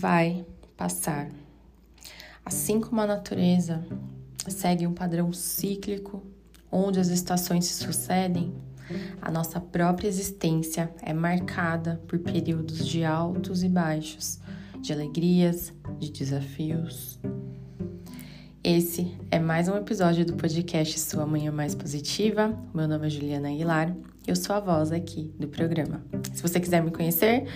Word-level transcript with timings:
vai 0.00 0.46
passar. 0.78 1.28
Assim 2.42 2.80
como 2.80 3.02
a 3.02 3.06
natureza 3.06 3.84
segue 4.48 4.86
um 4.86 4.94
padrão 4.94 5.30
cíclico, 5.30 6.22
onde 6.72 6.98
as 6.98 7.08
estações 7.08 7.66
se 7.66 7.84
sucedem, 7.84 8.54
a 9.20 9.30
nossa 9.30 9.60
própria 9.60 10.08
existência 10.08 10.90
é 11.02 11.12
marcada 11.12 12.00
por 12.08 12.18
períodos 12.18 12.88
de 12.88 13.04
altos 13.04 13.62
e 13.62 13.68
baixos, 13.68 14.40
de 14.80 14.90
alegrias, 14.90 15.70
de 15.98 16.10
desafios. 16.10 17.20
Esse 18.64 19.14
é 19.30 19.38
mais 19.38 19.68
um 19.68 19.76
episódio 19.76 20.24
do 20.24 20.34
podcast 20.34 20.98
Sua 20.98 21.26
Manhã 21.26 21.52
Mais 21.52 21.74
Positiva. 21.74 22.58
Meu 22.74 22.88
nome 22.88 23.06
é 23.06 23.10
Juliana 23.10 23.50
Aguilar, 23.50 23.94
eu 24.26 24.34
sou 24.34 24.56
a 24.56 24.60
voz 24.60 24.92
aqui 24.92 25.30
do 25.38 25.46
programa. 25.46 26.02
Se 26.32 26.40
você 26.40 26.58
quiser 26.58 26.82
me 26.82 26.90
conhecer, 26.90 27.46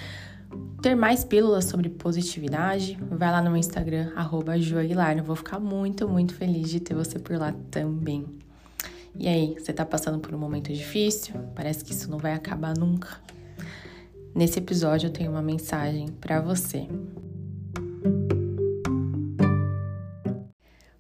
ter 0.85 0.95
mais 0.95 1.25
pílulas 1.25 1.65
sobre 1.65 1.89
positividade, 1.89 2.99
vai 3.11 3.33
lá 3.33 3.41
no 3.41 3.49
meu 3.49 3.57
Instagram, 3.57 4.13
arroba 4.15 4.53
Aguilar. 4.53 5.17
Eu 5.17 5.25
vou 5.25 5.35
ficar 5.35 5.59
muito, 5.59 6.07
muito 6.07 6.35
feliz 6.35 6.69
de 6.69 6.79
ter 6.79 6.93
você 6.93 7.19
por 7.19 7.39
lá 7.39 7.55
também. 7.71 8.27
E 9.19 9.27
aí, 9.27 9.55
você 9.59 9.73
tá 9.73 9.87
passando 9.87 10.19
por 10.19 10.35
um 10.35 10.39
momento 10.39 10.71
difícil? 10.71 11.37
Parece 11.55 11.83
que 11.83 11.93
isso 11.93 12.11
não 12.11 12.19
vai 12.19 12.35
acabar 12.35 12.77
nunca. 12.77 13.19
Nesse 14.35 14.59
episódio 14.59 15.07
eu 15.07 15.11
tenho 15.11 15.31
uma 15.31 15.41
mensagem 15.41 16.09
para 16.09 16.39
você. 16.43 16.87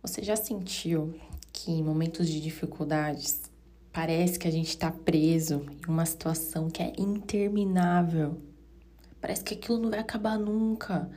Você 0.00 0.22
já 0.22 0.34
sentiu 0.34 1.14
que 1.52 1.70
em 1.70 1.82
momentos 1.82 2.26
de 2.26 2.40
dificuldades 2.40 3.42
parece 3.92 4.38
que 4.38 4.48
a 4.48 4.50
gente 4.50 4.70
está 4.70 4.90
preso 4.90 5.66
em 5.86 5.90
uma 5.92 6.06
situação 6.06 6.70
que 6.70 6.82
é 6.82 6.90
interminável? 6.96 8.53
Parece 9.25 9.42
que 9.42 9.55
aquilo 9.55 9.78
não 9.78 9.89
vai 9.89 10.00
acabar 10.00 10.39
nunca. 10.39 11.08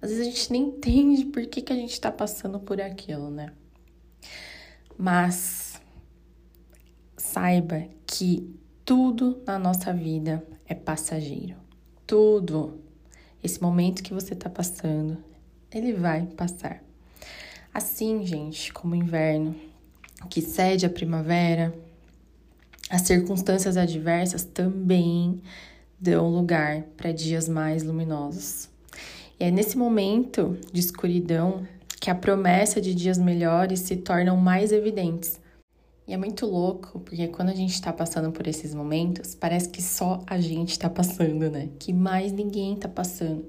Às 0.00 0.10
vezes 0.10 0.28
a 0.28 0.30
gente 0.30 0.52
nem 0.52 0.62
entende 0.68 1.24
por 1.24 1.44
que, 1.44 1.60
que 1.60 1.72
a 1.72 1.76
gente 1.76 1.90
está 1.90 2.08
passando 2.08 2.60
por 2.60 2.80
aquilo, 2.80 3.30
né? 3.30 3.52
Mas 4.96 5.82
saiba 7.16 7.84
que 8.06 8.48
tudo 8.84 9.42
na 9.44 9.58
nossa 9.58 9.92
vida 9.92 10.46
é 10.66 10.74
passageiro. 10.76 11.56
Tudo. 12.06 12.80
Esse 13.42 13.60
momento 13.60 14.04
que 14.04 14.14
você 14.14 14.34
está 14.34 14.48
passando, 14.48 15.18
ele 15.68 15.94
vai 15.94 16.26
passar. 16.26 16.80
Assim, 17.74 18.24
gente, 18.24 18.72
como 18.72 18.94
o 18.94 18.96
inverno, 18.96 19.56
que 20.30 20.40
cede 20.40 20.86
a 20.86 20.90
primavera, 20.90 21.76
as 22.88 23.02
circunstâncias 23.02 23.76
adversas 23.76 24.44
também 24.44 25.42
dão 26.00 26.28
lugar 26.28 26.82
para 26.96 27.12
dias 27.12 27.48
mais 27.48 27.82
luminosos. 27.82 28.68
E 29.38 29.44
é 29.44 29.50
nesse 29.50 29.76
momento 29.76 30.56
de 30.72 30.80
escuridão 30.80 31.66
que 32.00 32.10
a 32.10 32.14
promessa 32.14 32.80
de 32.80 32.94
dias 32.94 33.18
melhores 33.18 33.80
se 33.80 33.96
tornam 33.96 34.36
mais 34.36 34.72
evidentes. 34.72 35.40
E 36.06 36.14
é 36.14 36.16
muito 36.16 36.46
louco, 36.46 37.00
porque 37.00 37.28
quando 37.28 37.50
a 37.50 37.54
gente 37.54 37.74
está 37.74 37.92
passando 37.92 38.32
por 38.32 38.46
esses 38.46 38.74
momentos, 38.74 39.34
parece 39.34 39.68
que 39.68 39.82
só 39.82 40.22
a 40.26 40.40
gente 40.40 40.70
está 40.70 40.88
passando, 40.88 41.50
né? 41.50 41.68
Que 41.78 41.92
mais 41.92 42.32
ninguém 42.32 42.74
está 42.74 42.88
passando. 42.88 43.44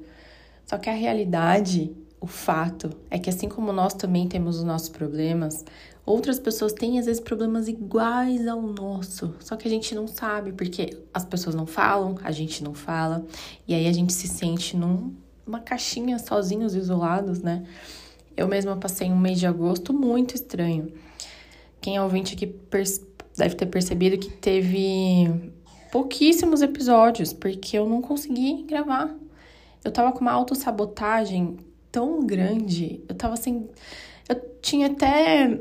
Só 0.65 0.77
que 0.77 0.89
a 0.89 0.93
realidade, 0.93 1.95
o 2.21 2.27
fato, 2.27 2.89
é 3.09 3.17
que 3.17 3.29
assim 3.29 3.47
como 3.47 3.71
nós 3.71 3.93
também 3.93 4.27
temos 4.27 4.57
os 4.57 4.63
nossos 4.63 4.89
problemas, 4.89 5.63
Outras 6.09 6.39
pessoas 6.39 6.73
têm 6.73 6.97
às 6.97 7.05
vezes 7.05 7.21
problemas 7.21 7.67
iguais 7.67 8.47
ao 8.47 8.59
nosso, 8.63 9.35
só 9.39 9.55
que 9.55 9.67
a 9.67 9.69
gente 9.69 9.93
não 9.93 10.07
sabe 10.07 10.51
porque 10.51 10.97
as 11.13 11.23
pessoas 11.23 11.53
não 11.53 11.67
falam, 11.67 12.15
a 12.23 12.31
gente 12.31 12.63
não 12.63 12.73
fala, 12.73 13.23
e 13.67 13.75
aí 13.75 13.85
a 13.85 13.91
gente 13.91 14.11
se 14.11 14.27
sente 14.27 14.75
numa 14.75 15.59
caixinha 15.63 16.17
sozinhos, 16.17 16.73
isolados, 16.73 17.43
né? 17.43 17.63
Eu 18.35 18.47
mesma 18.47 18.75
passei 18.75 19.11
um 19.11 19.19
mês 19.19 19.39
de 19.39 19.45
agosto 19.45 19.93
muito 19.93 20.33
estranho. 20.33 20.91
Quem 21.79 21.97
é 21.97 22.01
ouvinte 22.01 22.33
aqui 22.33 22.55
deve 23.37 23.53
ter 23.53 23.67
percebido 23.67 24.17
que 24.17 24.31
teve 24.31 25.53
pouquíssimos 25.91 26.63
episódios, 26.63 27.33
porque 27.33 27.77
eu 27.77 27.87
não 27.87 28.01
consegui 28.01 28.63
gravar. 28.63 29.15
Eu 29.83 29.91
tava 29.91 30.11
com 30.11 30.21
uma 30.21 30.31
autossabotagem 30.31 31.55
tão 31.99 32.25
grande, 32.25 33.03
eu 33.09 33.15
tava 33.15 33.33
assim. 33.33 33.67
Eu 34.27 34.39
tinha 34.61 34.87
até 34.87 35.59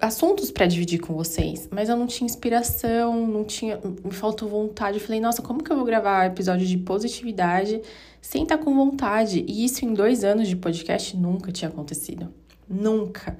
assuntos 0.00 0.52
para 0.52 0.66
dividir 0.66 1.00
com 1.00 1.14
vocês, 1.14 1.68
mas 1.70 1.88
eu 1.88 1.96
não 1.96 2.06
tinha 2.06 2.26
inspiração, 2.26 3.26
não 3.26 3.44
tinha, 3.44 3.80
me 4.04 4.12
faltou 4.12 4.48
vontade. 4.48 4.98
Eu 4.98 5.04
falei, 5.04 5.20
nossa, 5.20 5.42
como 5.42 5.62
que 5.62 5.70
eu 5.72 5.76
vou 5.76 5.84
gravar 5.84 6.26
episódio 6.26 6.66
de 6.66 6.78
positividade 6.78 7.82
sem 8.20 8.44
estar 8.44 8.58
tá 8.58 8.64
com 8.64 8.72
vontade? 8.74 9.44
E 9.48 9.64
isso 9.64 9.84
em 9.84 9.92
dois 9.92 10.22
anos 10.22 10.46
de 10.46 10.54
podcast 10.54 11.16
nunca 11.16 11.50
tinha 11.50 11.68
acontecido. 11.68 12.32
Nunca. 12.68 13.36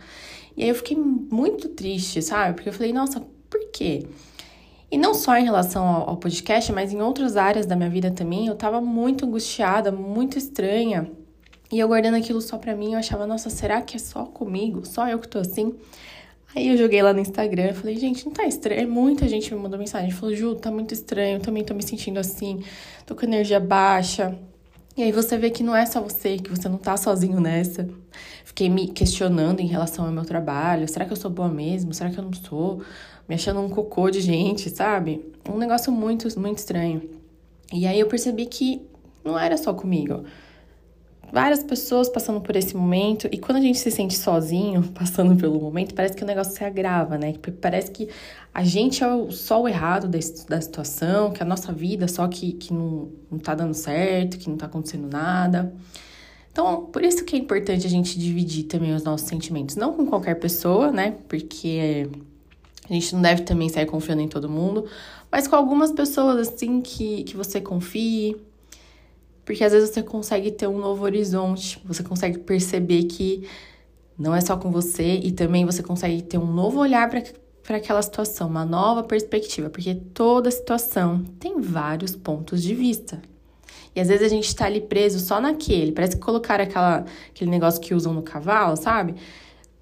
E 0.56 0.64
aí 0.64 0.68
eu 0.68 0.74
fiquei 0.74 0.96
muito 0.96 1.68
triste, 1.68 2.20
sabe? 2.20 2.54
Porque 2.54 2.68
eu 2.68 2.72
falei, 2.72 2.92
nossa, 2.92 3.20
por 3.48 3.70
quê? 3.72 4.06
E 4.90 4.98
não 4.98 5.14
só 5.14 5.36
em 5.36 5.44
relação 5.44 5.86
ao, 5.86 6.10
ao 6.10 6.16
podcast, 6.16 6.72
mas 6.72 6.92
em 6.92 7.00
outras 7.00 7.36
áreas 7.36 7.64
da 7.64 7.76
minha 7.76 7.88
vida 7.88 8.10
também, 8.10 8.48
eu 8.48 8.56
tava 8.56 8.80
muito 8.80 9.24
angustiada, 9.24 9.92
muito 9.92 10.36
estranha. 10.36 11.10
E 11.72 11.78
eu 11.78 11.88
guardando 11.88 12.16
aquilo 12.16 12.42
só 12.42 12.58
pra 12.58 12.76
mim, 12.76 12.92
eu 12.92 12.98
achava, 12.98 13.26
nossa, 13.26 13.48
será 13.48 13.80
que 13.80 13.96
é 13.96 13.98
só 13.98 14.26
comigo? 14.26 14.84
Só 14.84 15.08
eu 15.08 15.18
que 15.18 15.26
tô 15.26 15.38
assim? 15.38 15.74
Aí 16.54 16.68
eu 16.68 16.76
joguei 16.76 17.00
lá 17.00 17.14
no 17.14 17.20
Instagram, 17.20 17.72
falei, 17.72 17.96
gente, 17.96 18.26
não 18.26 18.32
tá 18.32 18.44
estranho? 18.44 18.86
Muita 18.90 19.26
gente 19.26 19.54
me 19.54 19.58
mandou 19.58 19.78
mensagem, 19.78 20.10
falou, 20.10 20.36
Ju, 20.36 20.54
tá 20.54 20.70
muito 20.70 20.92
estranho, 20.92 21.40
também 21.40 21.64
tô 21.64 21.72
me 21.72 21.82
sentindo 21.82 22.20
assim, 22.20 22.62
tô 23.06 23.14
com 23.14 23.24
energia 23.24 23.58
baixa. 23.58 24.38
E 24.94 25.02
aí 25.02 25.10
você 25.10 25.38
vê 25.38 25.48
que 25.48 25.62
não 25.62 25.74
é 25.74 25.86
só 25.86 26.02
você, 26.02 26.36
que 26.36 26.50
você 26.50 26.68
não 26.68 26.76
tá 26.76 26.94
sozinho 26.98 27.40
nessa. 27.40 27.88
Fiquei 28.44 28.68
me 28.68 28.88
questionando 28.88 29.60
em 29.60 29.66
relação 29.66 30.04
ao 30.04 30.12
meu 30.12 30.26
trabalho, 30.26 30.86
será 30.86 31.06
que 31.06 31.12
eu 31.12 31.16
sou 31.16 31.30
boa 31.30 31.48
mesmo? 31.48 31.94
Será 31.94 32.10
que 32.10 32.18
eu 32.18 32.24
não 32.24 32.34
sou? 32.34 32.82
Me 33.26 33.34
achando 33.34 33.60
um 33.60 33.70
cocô 33.70 34.10
de 34.10 34.20
gente, 34.20 34.68
sabe? 34.68 35.24
Um 35.48 35.56
negócio 35.56 35.90
muito, 35.90 36.28
muito 36.38 36.58
estranho. 36.58 37.08
E 37.72 37.86
aí 37.86 37.98
eu 37.98 38.06
percebi 38.08 38.44
que 38.44 38.82
não 39.24 39.38
era 39.38 39.56
só 39.56 39.72
comigo 39.72 40.24
várias 41.32 41.62
pessoas 41.64 42.10
passando 42.10 42.42
por 42.42 42.54
esse 42.54 42.76
momento 42.76 43.26
e 43.32 43.38
quando 43.38 43.56
a 43.56 43.60
gente 43.60 43.78
se 43.78 43.90
sente 43.90 44.14
sozinho 44.16 44.82
passando 44.92 45.34
pelo 45.34 45.58
momento, 45.58 45.94
parece 45.94 46.14
que 46.14 46.22
o 46.22 46.26
negócio 46.26 46.52
se 46.52 46.62
agrava, 46.62 47.16
né? 47.16 47.34
Parece 47.60 47.90
que 47.90 48.08
a 48.52 48.62
gente 48.62 49.02
é 49.02 49.08
só 49.30 49.62
o 49.62 49.66
errado 49.66 50.06
da, 50.06 50.18
da 50.48 50.60
situação, 50.60 51.32
que 51.32 51.42
a 51.42 51.46
nossa 51.46 51.72
vida 51.72 52.06
só 52.06 52.28
que, 52.28 52.52
que 52.52 52.74
não, 52.74 53.10
não 53.30 53.38
tá 53.38 53.54
dando 53.54 53.72
certo, 53.72 54.36
que 54.36 54.50
não 54.50 54.58
tá 54.58 54.66
acontecendo 54.66 55.08
nada. 55.10 55.72
Então, 56.52 56.84
por 56.84 57.02
isso 57.02 57.24
que 57.24 57.34
é 57.34 57.38
importante 57.38 57.86
a 57.86 57.90
gente 57.90 58.18
dividir 58.18 58.64
também 58.64 58.94
os 58.94 59.02
nossos 59.02 59.26
sentimentos. 59.26 59.74
Não 59.74 59.94
com 59.94 60.04
qualquer 60.04 60.34
pessoa, 60.34 60.92
né? 60.92 61.16
Porque 61.26 62.10
a 62.90 62.92
gente 62.92 63.14
não 63.14 63.22
deve 63.22 63.40
também 63.42 63.70
sair 63.70 63.86
confiando 63.86 64.20
em 64.20 64.28
todo 64.28 64.50
mundo, 64.50 64.84
mas 65.30 65.48
com 65.48 65.56
algumas 65.56 65.92
pessoas, 65.92 66.48
assim, 66.48 66.82
que, 66.82 67.24
que 67.24 67.34
você 67.34 67.58
confie, 67.58 68.36
porque 69.44 69.64
às 69.64 69.72
vezes 69.72 69.90
você 69.90 70.02
consegue 70.02 70.50
ter 70.50 70.66
um 70.66 70.78
novo 70.78 71.04
horizonte, 71.04 71.80
você 71.84 72.02
consegue 72.02 72.38
perceber 72.38 73.04
que 73.04 73.48
não 74.18 74.34
é 74.34 74.40
só 74.40 74.56
com 74.56 74.70
você 74.70 75.16
e 75.16 75.32
também 75.32 75.64
você 75.64 75.82
consegue 75.82 76.22
ter 76.22 76.38
um 76.38 76.46
novo 76.46 76.78
olhar 76.78 77.08
para 77.08 77.76
aquela 77.76 78.00
situação, 78.02 78.48
uma 78.48 78.64
nova 78.64 79.02
perspectiva, 79.02 79.68
porque 79.68 79.94
toda 79.94 80.50
situação 80.50 81.24
tem 81.40 81.60
vários 81.60 82.14
pontos 82.14 82.62
de 82.62 82.74
vista. 82.74 83.20
E 83.94 84.00
às 84.00 84.08
vezes 84.08 84.24
a 84.24 84.28
gente 84.28 84.46
está 84.46 84.66
ali 84.66 84.80
preso 84.80 85.18
só 85.18 85.40
naquele, 85.40 85.92
parece 85.92 86.16
que 86.16 86.22
colocaram 86.22 86.64
aquela, 86.64 87.04
aquele 87.28 87.50
negócio 87.50 87.80
que 87.80 87.94
usam 87.94 88.14
no 88.14 88.22
cavalo, 88.22 88.76
sabe? 88.76 89.14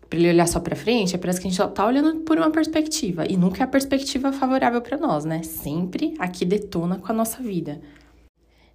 Para 0.09 0.19
ele 0.19 0.31
olhar 0.31 0.49
só 0.49 0.59
para 0.59 0.75
frente, 0.75 1.17
parece 1.19 1.41
que 1.41 1.47
a 1.47 1.51
gente 1.51 1.57
só 1.57 1.69
tá 1.69 1.87
olhando 1.87 2.21
por 2.21 2.37
uma 2.37 2.51
perspectiva 2.51 3.25
e 3.29 3.37
nunca 3.37 3.63
é 3.63 3.65
a 3.65 3.69
perspectiva 3.69 4.33
favorável 4.33 4.81
para 4.81 4.97
nós, 4.97 5.25
né? 5.25 5.43
Sempre 5.43 6.15
aqui 6.19 6.45
detona 6.45 6.99
com 6.99 7.13
a 7.13 7.15
nossa 7.15 7.41
vida 7.41 7.81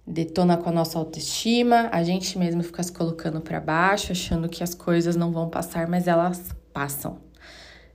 detona 0.06 0.56
com 0.56 0.68
a 0.68 0.72
nossa 0.72 0.98
autoestima, 0.98 1.88
a 1.90 2.02
gente 2.04 2.38
mesmo 2.38 2.62
fica 2.62 2.82
se 2.82 2.92
colocando 2.92 3.40
para 3.40 3.58
baixo, 3.58 4.12
achando 4.12 4.48
que 4.48 4.62
as 4.62 4.72
coisas 4.72 5.16
não 5.16 5.32
vão 5.32 5.48
passar, 5.48 5.88
mas 5.88 6.06
elas 6.06 6.54
passam. 6.72 7.18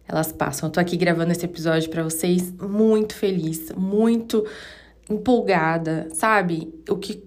Elas 0.06 0.32
passam. 0.32 0.68
Eu 0.68 0.74
tô 0.74 0.80
aqui 0.80 0.98
gravando 0.98 1.32
esse 1.32 1.46
episódio 1.46 1.90
para 1.90 2.04
vocês 2.04 2.52
muito 2.52 3.16
feliz, 3.16 3.72
muito 3.78 4.46
empolgada, 5.10 6.10
sabe? 6.12 6.74
O 6.90 6.98
que 6.98 7.24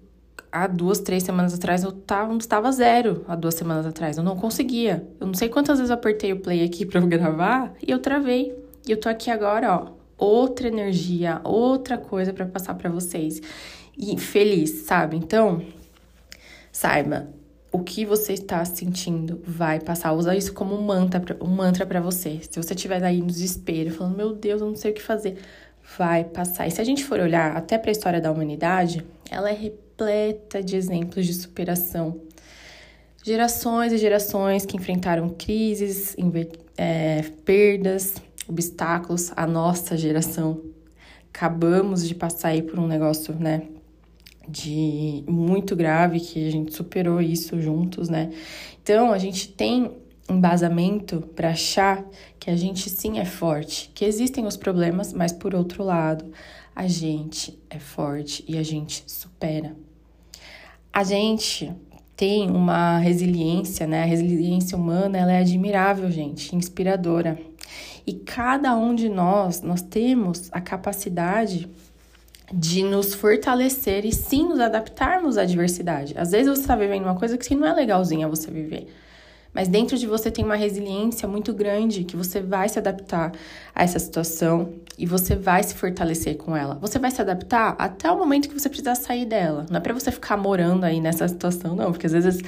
há 0.53 0.67
duas, 0.67 1.01
três 1.01 1.23
semanas 1.23 1.55
atrás 1.55 1.83
eu 1.83 1.91
tava, 1.91 2.37
estava 2.37 2.71
zero 2.71 3.25
há 3.27 3.35
duas 3.35 3.55
semanas 3.55 3.87
atrás. 3.87 4.19
Eu 4.19 4.23
não 4.23 4.37
conseguia. 4.37 5.09
Eu 5.19 5.27
não 5.27 5.35
sei 5.35 5.49
quantas 5.49 5.79
vezes 5.79 5.91
eu 5.91 5.95
apertei 5.95 6.33
o 6.35 6.41
play 6.41 6.63
aqui 6.63 6.85
para 6.87 7.01
gravar 7.01 7.73
e 7.83 7.91
eu 7.91 7.99
travei. 7.99 8.55
E 8.87 8.93
eu 8.93 9.01
tô 9.01 9.09
aqui 9.09 9.31
agora, 9.31 9.75
ó, 9.75 9.93
outra 10.19 10.69
energia, 10.69 11.41
outra 11.43 11.97
coisa 11.97 12.35
para 12.35 12.45
passar 12.45 12.75
para 12.75 12.91
vocês 12.91 13.41
e 13.97 14.19
feliz, 14.19 14.71
sabe? 14.87 15.17
Então, 15.17 15.63
saiba, 16.73 17.29
o 17.75 17.81
que 17.81 18.05
você 18.07 18.35
está 18.35 18.65
sentindo 18.65 19.43
vai 19.45 19.81
passar. 19.81 20.13
Usa 20.13 20.37
isso 20.37 20.53
como 20.53 20.77
um 20.77 20.83
mantra, 20.83 21.37
um 21.41 21.49
mantra 21.49 21.85
para 21.85 22.01
você. 22.01 22.41
Se 22.49 22.63
você 22.63 22.73
estiver 22.73 23.03
aí 23.03 23.21
no 23.21 23.27
desespero, 23.27 23.91
falando, 23.91 24.17
meu 24.17 24.33
Deus, 24.33 24.61
eu 24.61 24.69
não 24.69 24.77
sei 24.77 24.93
o 24.93 24.95
que 24.95 25.03
fazer, 25.03 25.39
vai 25.99 26.23
passar. 26.23 26.69
E 26.69 26.71
se 26.71 26.81
a 26.81 26.85
gente 26.85 27.05
for 27.05 27.19
olhar 27.19 27.57
até 27.57 27.77
para 27.77 27.91
a 27.91 27.93
história 27.93 28.21
da 28.21 28.31
humanidade, 28.31 29.05
ela 29.29 29.51
é 29.51 29.53
repleta 29.53 30.63
de 30.63 30.77
exemplos 30.77 31.27
de 31.27 31.35
superação. 31.35 32.21
Gerações 33.25 33.93
e 33.93 33.99
gerações 33.99 34.65
que 34.65 34.77
enfrentaram 34.77 35.31
crises, 35.31 36.15
é, 36.77 37.23
perdas, 37.45 38.15
obstáculos, 38.49 39.33
a 39.35 39.49
nossa 39.49 39.97
geração. 39.97 40.61
Acabamos 41.33 42.07
de 42.07 42.15
passar 42.15 42.51
aí 42.51 42.63
por 42.63 42.79
um 42.79 42.87
negócio, 42.87 43.35
né, 43.35 43.63
de 44.49 45.25
muito 45.29 45.75
grave 45.75 46.21
que 46.21 46.47
a 46.47 46.51
gente 46.51 46.75
superou 46.75 47.21
isso 47.21 47.61
juntos, 47.61 48.09
né? 48.09 48.31
Então, 48.83 49.13
a 49.13 49.19
gente 49.19 49.49
tem 49.49 49.91
embasamento 50.29 51.21
para 51.35 51.51
achar 51.51 52.05
que 52.39 52.51
a 52.51 52.57
gente 52.57 52.89
sim 52.89 53.19
é 53.19 53.25
forte, 53.25 53.91
que 53.95 54.05
existem 54.05 54.47
os 54.47 54.57
problemas, 54.57 55.13
mas 55.13 55.33
por 55.33 55.55
outro 55.55 55.83
lado, 55.85 56.25
a 56.75 56.87
gente 56.87 57.59
é 57.71 57.79
forte 57.79 58.45
e 58.49 58.59
a 58.59 58.63
gente 58.63 59.05
supera. 59.07 59.77
A 60.93 61.05
gente 61.05 61.73
tem 62.17 62.51
uma 62.51 62.99
resiliência, 62.99 63.87
né? 63.87 64.03
A 64.03 64.07
resiliência 64.07 64.79
humana, 64.79 65.19
ela 65.19 65.33
é 65.33 65.41
admirável, 65.41 66.11
gente, 66.11 66.55
inspiradora. 66.55 67.39
E 68.07 68.13
cada 68.13 68.77
um 68.77 68.95
de 68.95 69.09
nós, 69.09 69.63
nós 69.63 69.83
temos 69.83 70.49
a 70.53 70.61
capacidade 70.61 71.69
de 72.53 72.83
nos 72.83 73.15
fortalecer 73.15 74.05
e 74.05 74.13
sim 74.13 74.49
nos 74.49 74.61
adaptarmos 74.61 75.39
à 75.39 75.45
diversidade. 75.45 76.15
Às 76.17 76.33
vezes 76.33 76.49
você 76.49 76.61
está 76.61 76.77
vivendo 76.77 77.05
uma 77.05 77.15
coisa 77.15 77.39
que 77.39 77.55
não 77.55 77.67
é 77.67 77.73
legalzinha 77.73 78.29
você 78.29 78.51
viver. 78.51 78.87
Mas 79.55 79.69
dentro 79.69 79.97
de 79.97 80.05
você 80.05 80.33
tem 80.33 80.45
uma 80.45 80.57
resiliência 80.57 81.29
muito 81.29 81.55
grande 81.55 82.03
que 82.03 82.17
você 82.17 82.41
vai 82.41 82.69
se 82.69 82.77
adaptar 82.77 83.31
a 83.73 83.85
essa 83.85 84.01
situação 84.01 84.75
e 84.99 85.07
você 85.07 85.37
vai 85.37 85.63
se 85.63 85.75
fortalecer 85.75 86.37
com 86.37 86.57
ela. 86.57 86.75
Você 86.81 86.99
vai 86.99 87.11
se 87.13 87.21
adaptar 87.21 87.77
até 87.79 88.11
o 88.11 88.19
momento 88.19 88.49
que 88.49 88.59
você 88.59 88.69
precisar 88.69 88.97
sair 88.97 89.25
dela. 89.25 89.65
Não 89.71 89.77
é 89.77 89.81
para 89.81 89.95
você 89.95 90.11
ficar 90.11 90.37
morando 90.37 90.83
aí 90.83 91.01
nessa 91.01 91.29
situação, 91.29 91.77
não, 91.77 91.93
porque 91.93 92.07
às 92.07 92.13
vezes 92.13 92.43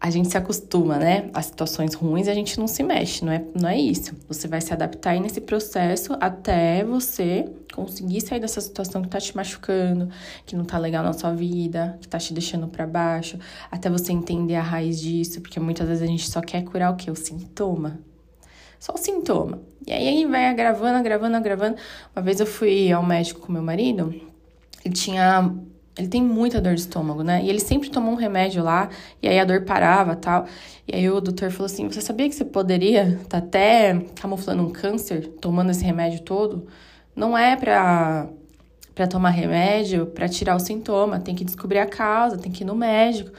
a 0.00 0.10
gente 0.10 0.28
se 0.28 0.36
acostuma, 0.36 0.96
né, 0.96 1.28
a 1.34 1.42
situações 1.42 1.94
ruins 1.94 2.28
e 2.28 2.30
a 2.30 2.34
gente 2.34 2.58
não 2.58 2.68
se 2.68 2.82
mexe, 2.84 3.24
não 3.24 3.32
é, 3.32 3.44
não 3.60 3.68
é 3.68 3.76
isso. 3.76 4.14
Você 4.28 4.46
vai 4.46 4.60
se 4.60 4.72
adaptar 4.72 5.10
aí 5.10 5.20
nesse 5.20 5.40
processo 5.40 6.16
até 6.20 6.84
você 6.84 7.50
conseguir 7.74 8.20
sair 8.20 8.38
dessa 8.38 8.60
situação 8.60 9.02
que 9.02 9.08
tá 9.08 9.18
te 9.18 9.36
machucando, 9.36 10.08
que 10.46 10.54
não 10.54 10.64
tá 10.64 10.78
legal 10.78 11.02
na 11.02 11.12
sua 11.12 11.32
vida, 11.32 11.98
que 12.00 12.06
tá 12.06 12.18
te 12.18 12.32
deixando 12.32 12.68
para 12.68 12.86
baixo, 12.86 13.38
até 13.70 13.90
você 13.90 14.12
entender 14.12 14.54
a 14.54 14.62
raiz 14.62 15.00
disso, 15.00 15.40
porque 15.40 15.58
muitas 15.58 15.88
vezes 15.88 16.02
a 16.02 16.06
gente 16.06 16.30
só 16.30 16.40
quer 16.40 16.62
curar 16.62 16.92
o 16.92 16.96
quê? 16.96 17.10
O 17.10 17.16
sintoma. 17.16 17.98
Só 18.78 18.94
o 18.94 18.98
sintoma. 18.98 19.60
E 19.84 19.92
aí 19.92 20.24
vai 20.26 20.46
agravando, 20.46 20.98
agravando, 20.98 21.36
agravando. 21.36 21.76
Uma 22.14 22.22
vez 22.22 22.38
eu 22.38 22.46
fui 22.46 22.92
ao 22.92 23.04
médico 23.04 23.40
com 23.40 23.52
meu 23.52 23.62
marido, 23.62 24.14
ele 24.84 24.94
tinha 24.94 25.52
ele 25.98 26.06
tem 26.08 26.22
muita 26.22 26.60
dor 26.60 26.74
de 26.74 26.80
estômago, 26.82 27.24
né? 27.24 27.42
E 27.42 27.50
ele 27.50 27.58
sempre 27.58 27.90
tomou 27.90 28.12
um 28.12 28.16
remédio 28.16 28.62
lá, 28.62 28.88
e 29.20 29.28
aí 29.28 29.38
a 29.38 29.44
dor 29.44 29.62
parava 29.62 30.14
tal. 30.14 30.46
E 30.86 30.94
aí 30.94 31.10
o 31.10 31.20
doutor 31.20 31.50
falou 31.50 31.66
assim: 31.66 31.90
Você 31.90 32.00
sabia 32.00 32.28
que 32.28 32.34
você 32.34 32.44
poderia 32.44 33.18
tá 33.28 33.38
até 33.38 33.98
camuflando 34.20 34.62
um 34.62 34.70
câncer 34.70 35.26
tomando 35.40 35.70
esse 35.70 35.84
remédio 35.84 36.20
todo? 36.22 36.68
Não 37.16 37.36
é 37.36 37.56
pra, 37.56 38.28
pra 38.94 39.08
tomar 39.08 39.30
remédio 39.30 40.06
pra 40.06 40.28
tirar 40.28 40.54
o 40.54 40.60
sintoma, 40.60 41.18
tem 41.18 41.34
que 41.34 41.44
descobrir 41.44 41.80
a 41.80 41.86
causa, 41.86 42.38
tem 42.38 42.52
que 42.52 42.62
ir 42.62 42.66
no 42.66 42.76
médico. 42.76 43.32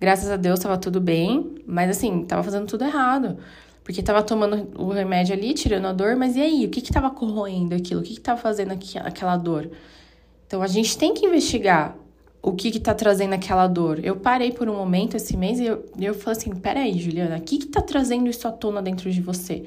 Graças 0.00 0.30
a 0.30 0.36
Deus 0.36 0.58
tava 0.58 0.78
tudo 0.78 1.00
bem, 1.00 1.56
mas 1.66 1.90
assim, 1.90 2.24
tava 2.24 2.42
fazendo 2.42 2.66
tudo 2.66 2.84
errado. 2.84 3.36
Porque 3.84 4.02
tava 4.02 4.22
tomando 4.22 4.68
o 4.76 4.90
remédio 4.90 5.34
ali, 5.34 5.54
tirando 5.54 5.86
a 5.86 5.92
dor, 5.92 6.16
mas 6.16 6.34
e 6.34 6.40
aí? 6.40 6.66
O 6.66 6.70
que 6.70 6.80
que 6.80 6.92
tava 6.92 7.10
corroendo 7.10 7.74
aquilo? 7.74 8.00
O 8.00 8.02
que 8.02 8.14
que 8.14 8.20
tava 8.20 8.40
fazendo 8.40 8.72
aqui, 8.72 8.98
aquela 8.98 9.36
dor? 9.36 9.70
Então 10.46 10.62
a 10.62 10.66
gente 10.66 10.96
tem 10.96 11.14
que 11.14 11.26
investigar 11.26 11.96
o 12.46 12.52
que 12.52 12.70
que 12.70 12.78
tá 12.78 12.94
trazendo 12.94 13.32
aquela 13.32 13.66
dor. 13.66 13.98
Eu 14.04 14.14
parei 14.14 14.52
por 14.52 14.68
um 14.68 14.76
momento 14.76 15.16
esse 15.16 15.36
mês 15.36 15.58
e 15.58 15.66
eu, 15.66 15.84
eu 16.00 16.14
falei 16.14 16.38
assim, 16.38 16.54
peraí, 16.54 16.96
Juliana, 16.96 17.38
o 17.38 17.40
que 17.40 17.58
que 17.58 17.66
tá 17.66 17.82
trazendo 17.82 18.30
isso 18.30 18.46
à 18.46 18.52
tona 18.52 18.80
dentro 18.80 19.10
de 19.10 19.20
você? 19.20 19.64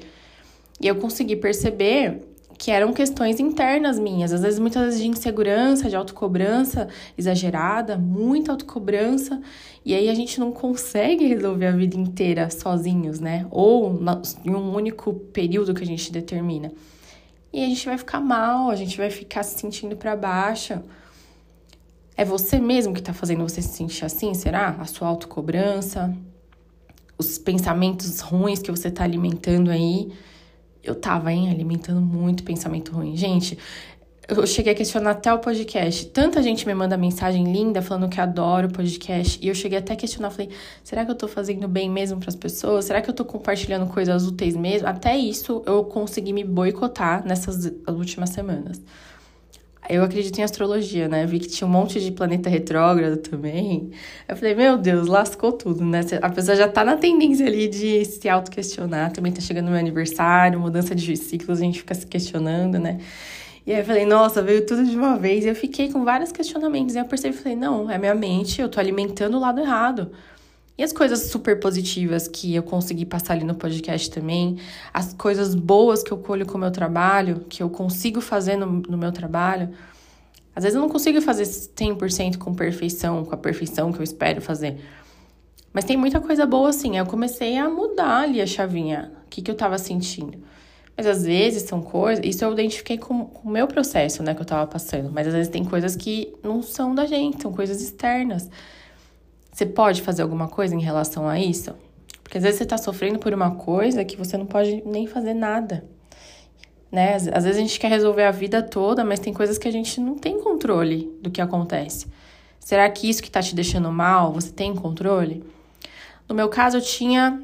E 0.80 0.86
eu 0.86 0.96
consegui 0.96 1.36
perceber 1.36 2.22
que 2.56 2.70
eram 2.70 2.94
questões 2.94 3.38
internas 3.38 3.98
minhas, 3.98 4.32
às 4.32 4.40
vezes 4.40 4.58
muitas 4.58 4.82
vezes 4.82 5.00
de 5.00 5.08
insegurança, 5.08 5.90
de 5.90 5.96
autocobrança 5.96 6.88
exagerada, 7.18 7.98
muita 7.98 8.52
autocobrança, 8.52 9.42
e 9.84 9.94
aí 9.94 10.08
a 10.08 10.14
gente 10.14 10.40
não 10.40 10.50
consegue 10.50 11.26
resolver 11.26 11.66
a 11.66 11.72
vida 11.72 11.98
inteira 11.98 12.48
sozinhos, 12.48 13.20
né? 13.20 13.46
Ou 13.50 14.00
em 14.42 14.54
um 14.54 14.74
único 14.74 15.12
período 15.12 15.74
que 15.74 15.82
a 15.82 15.86
gente 15.86 16.10
determina. 16.10 16.72
E 17.52 17.62
a 17.62 17.66
gente 17.66 17.84
vai 17.84 17.98
ficar 17.98 18.20
mal, 18.20 18.70
a 18.70 18.74
gente 18.74 18.96
vai 18.96 19.10
ficar 19.10 19.42
se 19.42 19.58
sentindo 19.58 19.96
para 19.96 20.16
baixo. 20.16 20.80
É 22.20 22.24
você 22.24 22.60
mesmo 22.60 22.92
que 22.92 23.00
está 23.00 23.14
fazendo 23.14 23.48
você 23.48 23.62
se 23.62 23.68
sentir 23.68 24.04
assim, 24.04 24.34
será? 24.34 24.76
A 24.78 24.84
sua 24.84 25.08
autocobrança, 25.08 26.14
os 27.16 27.38
pensamentos 27.38 28.20
ruins 28.20 28.60
que 28.60 28.70
você 28.70 28.88
está 28.88 29.04
alimentando 29.04 29.70
aí. 29.70 30.12
Eu 30.84 30.94
tava, 30.94 31.32
hein, 31.32 31.48
alimentando 31.48 31.98
muito 31.98 32.44
pensamento 32.44 32.92
ruim. 32.92 33.16
Gente, 33.16 33.56
eu 34.28 34.46
cheguei 34.46 34.74
a 34.74 34.76
questionar 34.76 35.12
até 35.12 35.32
o 35.32 35.38
podcast. 35.38 36.08
Tanta 36.08 36.42
gente 36.42 36.66
me 36.66 36.74
manda 36.74 36.94
mensagem 36.94 37.50
linda 37.50 37.80
falando 37.80 38.06
que 38.10 38.20
adora 38.20 38.66
o 38.66 38.70
podcast. 38.70 39.38
E 39.40 39.48
eu 39.48 39.54
cheguei 39.54 39.78
até 39.78 39.94
a 39.94 39.96
questionar, 39.96 40.28
falei, 40.28 40.50
será 40.84 41.06
que 41.06 41.10
eu 41.10 41.16
tô 41.16 41.26
fazendo 41.26 41.66
bem 41.66 41.88
mesmo 41.88 42.20
para 42.20 42.28
as 42.28 42.36
pessoas? 42.36 42.84
Será 42.84 43.00
que 43.00 43.08
eu 43.08 43.14
tô 43.14 43.24
compartilhando 43.24 43.86
coisas 43.86 44.26
úteis 44.26 44.54
mesmo? 44.54 44.86
Até 44.86 45.16
isso 45.16 45.62
eu 45.64 45.84
consegui 45.84 46.34
me 46.34 46.44
boicotar 46.44 47.26
nessas 47.26 47.72
últimas 47.88 48.28
semanas. 48.28 48.78
Eu 49.88 50.04
acredito 50.04 50.38
em 50.38 50.42
astrologia, 50.42 51.08
né? 51.08 51.26
Vi 51.26 51.40
que 51.40 51.48
tinha 51.48 51.66
um 51.66 51.70
monte 51.70 52.00
de 52.00 52.12
planeta 52.12 52.48
retrógrado 52.48 53.16
também. 53.16 53.90
Eu 54.28 54.36
falei, 54.36 54.54
meu 54.54 54.78
Deus, 54.78 55.08
lascou 55.08 55.52
tudo, 55.52 55.84
né? 55.84 56.00
A 56.22 56.30
pessoa 56.30 56.56
já 56.56 56.68
tá 56.68 56.84
na 56.84 56.96
tendência 56.96 57.46
ali 57.46 57.66
de 57.66 58.04
se 58.04 58.28
auto-questionar. 58.28 59.10
Também 59.12 59.32
tá 59.32 59.40
chegando 59.40 59.66
meu 59.66 59.78
aniversário, 59.78 60.60
mudança 60.60 60.94
de 60.94 61.16
ciclos, 61.16 61.60
a 61.60 61.64
gente 61.64 61.80
fica 61.80 61.94
se 61.94 62.06
questionando, 62.06 62.78
né? 62.78 63.00
E 63.66 63.72
aí 63.72 63.80
eu 63.80 63.84
falei, 63.84 64.04
nossa, 64.06 64.42
veio 64.42 64.64
tudo 64.64 64.84
de 64.84 64.96
uma 64.96 65.16
vez. 65.18 65.44
E 65.44 65.48
eu 65.48 65.54
fiquei 65.54 65.90
com 65.90 66.04
vários 66.04 66.30
questionamentos. 66.30 66.94
E 66.94 66.98
eu 66.98 67.04
percebi, 67.04 67.36
falei, 67.36 67.56
não, 67.56 67.90
é 67.90 67.98
minha 67.98 68.14
mente, 68.14 68.60
eu 68.60 68.68
tô 68.68 68.78
alimentando 68.78 69.36
o 69.36 69.40
lado 69.40 69.60
errado. 69.60 70.12
E 70.78 70.82
as 70.82 70.92
coisas 70.92 71.30
super 71.30 71.60
positivas 71.60 72.26
que 72.26 72.54
eu 72.54 72.62
consegui 72.62 73.04
passar 73.04 73.34
ali 73.34 73.44
no 73.44 73.54
podcast 73.54 74.10
também, 74.10 74.58
as 74.94 75.12
coisas 75.12 75.54
boas 75.54 76.02
que 76.02 76.10
eu 76.10 76.18
colho 76.18 76.46
com 76.46 76.56
o 76.56 76.60
meu 76.60 76.70
trabalho, 76.70 77.44
que 77.48 77.62
eu 77.62 77.68
consigo 77.68 78.20
fazer 78.20 78.56
no, 78.56 78.66
no 78.66 78.96
meu 78.96 79.12
trabalho. 79.12 79.70
Às 80.54 80.64
vezes 80.64 80.76
eu 80.76 80.80
não 80.80 80.88
consigo 80.88 81.20
fazer 81.20 81.44
100% 81.44 82.38
com 82.38 82.54
perfeição, 82.54 83.24
com 83.24 83.34
a 83.34 83.38
perfeição 83.38 83.92
que 83.92 83.98
eu 83.98 84.04
espero 84.04 84.40
fazer. 84.40 84.80
Mas 85.72 85.84
tem 85.84 85.96
muita 85.96 86.20
coisa 86.20 86.46
boa 86.46 86.70
assim. 86.70 86.98
Eu 86.98 87.06
comecei 87.06 87.56
a 87.56 87.68
mudar 87.68 88.22
ali 88.22 88.40
a 88.40 88.46
chavinha, 88.46 89.12
o 89.26 89.28
que, 89.28 89.40
que 89.42 89.50
eu 89.50 89.54
tava 89.54 89.78
sentindo. 89.78 90.38
Mas 90.96 91.06
às 91.06 91.24
vezes 91.24 91.62
são 91.62 91.80
coisas. 91.80 92.24
Isso 92.24 92.44
eu 92.44 92.52
identifiquei 92.52 92.98
com, 92.98 93.24
com 93.24 93.48
o 93.48 93.52
meu 93.52 93.66
processo, 93.66 94.22
né, 94.22 94.34
que 94.34 94.40
eu 94.42 94.46
tava 94.46 94.66
passando. 94.66 95.10
Mas 95.10 95.26
às 95.26 95.32
vezes 95.32 95.48
tem 95.48 95.64
coisas 95.64 95.96
que 95.96 96.34
não 96.42 96.62
são 96.62 96.94
da 96.94 97.06
gente, 97.06 97.40
são 97.40 97.52
coisas 97.52 97.80
externas. 97.80 98.50
Você 99.52 99.66
pode 99.66 100.02
fazer 100.02 100.22
alguma 100.22 100.48
coisa 100.48 100.74
em 100.74 100.80
relação 100.80 101.28
a 101.28 101.38
isso? 101.38 101.74
Porque 102.22 102.38
às 102.38 102.44
vezes 102.44 102.58
você 102.58 102.64
está 102.64 102.78
sofrendo 102.78 103.18
por 103.18 103.32
uma 103.32 103.56
coisa 103.56 104.04
que 104.04 104.16
você 104.16 104.36
não 104.36 104.46
pode 104.46 104.82
nem 104.86 105.06
fazer 105.06 105.34
nada. 105.34 105.84
Né? 106.90 107.14
Às 107.14 107.44
vezes 107.44 107.56
a 107.56 107.60
gente 107.60 107.78
quer 107.78 107.88
resolver 107.88 108.24
a 108.24 108.30
vida 108.30 108.62
toda, 108.62 109.04
mas 109.04 109.20
tem 109.20 109.32
coisas 109.32 109.58
que 109.58 109.68
a 109.68 109.72
gente 109.72 110.00
não 110.00 110.16
tem 110.16 110.40
controle 110.40 111.12
do 111.20 111.30
que 111.30 111.40
acontece. 111.40 112.06
Será 112.58 112.88
que 112.88 113.08
isso 113.08 113.22
que 113.22 113.28
está 113.28 113.42
te 113.42 113.54
deixando 113.54 113.90
mal, 113.90 114.32
você 114.32 114.50
tem 114.50 114.74
controle? 114.74 115.44
No 116.28 116.34
meu 116.34 116.48
caso, 116.48 116.76
eu 116.76 116.80
tinha 116.80 117.42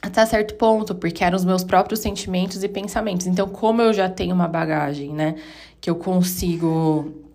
até 0.00 0.24
certo 0.24 0.54
ponto, 0.54 0.94
porque 0.94 1.24
eram 1.24 1.36
os 1.36 1.44
meus 1.44 1.64
próprios 1.64 2.00
sentimentos 2.00 2.62
e 2.62 2.68
pensamentos. 2.68 3.26
Então, 3.26 3.48
como 3.48 3.82
eu 3.82 3.92
já 3.92 4.08
tenho 4.08 4.34
uma 4.34 4.46
bagagem, 4.46 5.12
né, 5.12 5.34
que 5.80 5.90
eu 5.90 5.96
consigo 5.96 7.25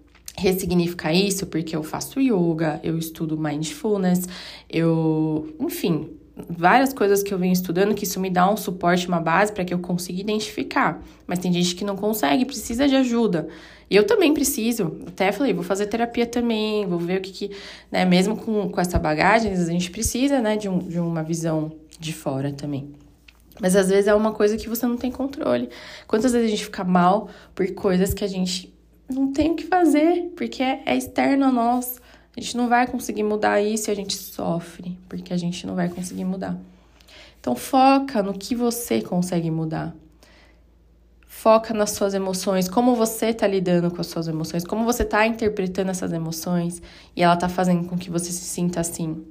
ressignificar 0.41 1.13
isso 1.13 1.45
porque 1.47 1.75
eu 1.75 1.83
faço 1.83 2.19
yoga, 2.19 2.79
eu 2.83 2.97
estudo 2.97 3.37
mindfulness, 3.37 4.27
eu, 4.69 5.55
enfim, 5.59 6.09
várias 6.49 6.93
coisas 6.93 7.21
que 7.21 7.33
eu 7.33 7.37
venho 7.37 7.53
estudando 7.53 7.93
que 7.93 8.03
isso 8.03 8.19
me 8.19 8.29
dá 8.29 8.49
um 8.49 8.57
suporte, 8.57 9.07
uma 9.07 9.19
base 9.19 9.51
para 9.51 9.63
que 9.63 9.73
eu 9.73 9.79
consiga 9.79 10.19
identificar. 10.19 11.01
Mas 11.27 11.39
tem 11.39 11.51
gente 11.51 11.75
que 11.75 11.83
não 11.83 11.95
consegue, 11.95 12.45
precisa 12.45 12.87
de 12.87 12.95
ajuda. 12.95 13.47
E 13.89 13.95
eu 13.95 14.05
também 14.05 14.33
preciso. 14.33 14.99
Até 15.07 15.31
falei, 15.31 15.53
vou 15.53 15.63
fazer 15.63 15.87
terapia 15.87 16.25
também, 16.25 16.85
vou 16.85 16.99
ver 16.99 17.19
o 17.19 17.21
que 17.21 17.31
que, 17.31 17.51
né, 17.91 18.05
mesmo 18.05 18.37
com, 18.37 18.69
com 18.69 18.81
essa 18.81 18.97
bagagem, 18.97 19.51
a 19.51 19.65
gente 19.65 19.91
precisa, 19.91 20.41
né, 20.41 20.55
de, 20.55 20.69
um, 20.69 20.79
de 20.79 20.99
uma 20.99 21.23
visão 21.23 21.73
de 21.99 22.13
fora 22.13 22.51
também. 22.51 22.93
Mas 23.59 23.75
às 23.75 23.89
vezes 23.89 24.07
é 24.07 24.15
uma 24.15 24.31
coisa 24.31 24.57
que 24.57 24.67
você 24.67 24.87
não 24.87 24.97
tem 24.97 25.11
controle. 25.11 25.69
Quantas 26.07 26.31
vezes 26.31 26.47
a 26.47 26.49
gente 26.49 26.65
fica 26.65 26.83
mal 26.83 27.29
por 27.53 27.69
coisas 27.73 28.13
que 28.13 28.23
a 28.23 28.27
gente 28.27 28.73
não 29.15 29.31
tem 29.31 29.51
o 29.51 29.55
que 29.55 29.65
fazer, 29.65 30.31
porque 30.35 30.63
é, 30.63 30.81
é 30.85 30.95
externo 30.95 31.45
a 31.45 31.51
nós. 31.51 32.01
A 32.35 32.39
gente 32.39 32.55
não 32.55 32.69
vai 32.69 32.87
conseguir 32.87 33.23
mudar 33.23 33.61
isso 33.61 33.89
e 33.89 33.91
a 33.91 33.95
gente 33.95 34.15
sofre, 34.15 34.97
porque 35.09 35.33
a 35.33 35.37
gente 35.37 35.67
não 35.67 35.75
vai 35.75 35.89
conseguir 35.89 36.25
mudar. 36.25 36.57
Então 37.39 37.55
foca 37.55 38.21
no 38.21 38.33
que 38.33 38.55
você 38.55 39.01
consegue 39.01 39.49
mudar. 39.49 39.95
Foca 41.27 41.73
nas 41.73 41.91
suas 41.91 42.13
emoções, 42.13 42.69
como 42.69 42.95
você 42.95 43.27
está 43.27 43.47
lidando 43.47 43.89
com 43.89 43.99
as 43.99 44.07
suas 44.07 44.27
emoções, 44.27 44.63
como 44.63 44.85
você 44.85 45.01
está 45.01 45.25
interpretando 45.25 45.89
essas 45.89 46.13
emoções 46.13 46.81
e 47.15 47.23
ela 47.23 47.33
está 47.33 47.49
fazendo 47.49 47.87
com 47.87 47.97
que 47.97 48.11
você 48.11 48.31
se 48.31 48.45
sinta 48.45 48.79
assim. 48.79 49.25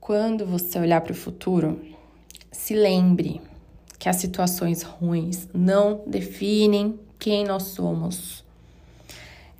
quando 0.00 0.46
você 0.46 0.78
olhar 0.78 1.02
para 1.02 1.12
o 1.12 1.14
futuro, 1.14 1.78
se 2.50 2.74
lembre 2.74 3.42
que 3.98 4.08
as 4.08 4.16
situações 4.16 4.82
ruins 4.82 5.48
não 5.52 6.02
definem 6.06 6.98
quem 7.18 7.44
nós 7.44 7.64
somos. 7.64 8.42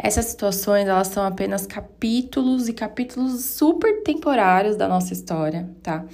Essas 0.01 0.27
situações, 0.27 0.87
elas 0.87 1.09
são 1.09 1.25
apenas 1.25 1.67
capítulos 1.67 2.69
e 2.69 2.73
capítulos 2.73 3.45
super 3.45 4.05
temporários 4.05 4.77
da 4.77 4.87
nossa 4.87 5.13
história, 5.13 5.69
tá? 5.83 6.05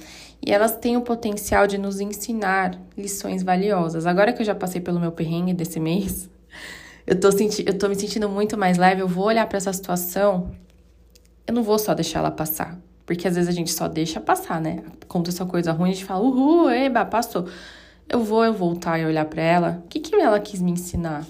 E 0.43 0.51
elas 0.51 0.75
têm 0.75 0.97
o 0.97 1.01
potencial 1.01 1.67
de 1.67 1.77
nos 1.77 1.99
ensinar 1.99 2.79
lições 2.97 3.43
valiosas. 3.43 4.07
Agora 4.07 4.33
que 4.33 4.41
eu 4.41 4.45
já 4.45 4.55
passei 4.55 4.81
pelo 4.81 4.99
meu 4.99 5.11
perrengue 5.11 5.53
desse 5.53 5.79
mês, 5.79 6.27
eu 7.05 7.19
tô, 7.19 7.31
senti 7.31 7.63
eu 7.67 7.77
tô 7.77 7.87
me 7.87 7.95
sentindo 7.95 8.27
muito 8.27 8.57
mais 8.57 8.77
leve, 8.77 9.01
eu 9.01 9.07
vou 9.07 9.25
olhar 9.25 9.45
para 9.45 9.57
essa 9.57 9.71
situação, 9.71 10.49
eu 11.45 11.53
não 11.53 11.61
vou 11.61 11.77
só 11.77 11.93
deixar 11.93 12.19
ela 12.19 12.31
passar. 12.31 12.79
Porque 13.05 13.27
às 13.27 13.35
vezes 13.35 13.47
a 13.47 13.53
gente 13.53 13.71
só 13.71 13.87
deixa 13.87 14.19
passar, 14.19 14.59
né? 14.59 14.83
Acontece 14.99 15.39
uma 15.43 15.49
coisa 15.49 15.71
ruim, 15.71 15.91
a 15.91 15.93
gente 15.93 16.05
fala, 16.05 16.23
uhul, 16.23 16.71
eba, 16.71 17.05
passou. 17.05 17.47
Eu 18.09 18.23
vou 18.23 18.43
eu 18.43 18.53
voltar 18.53 18.99
e 18.99 19.05
olhar 19.05 19.25
para 19.25 19.43
ela, 19.43 19.83
o 19.85 19.87
que, 19.87 19.99
que 19.99 20.15
ela 20.15 20.39
quis 20.39 20.59
me 20.59 20.71
ensinar? 20.71 21.23